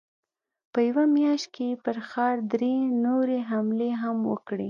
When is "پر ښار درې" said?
1.85-2.75